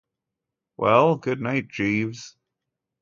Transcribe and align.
Well, 0.77 1.15
good 1.17 1.39
night, 1.41 1.67
Jeeves. 1.67 2.35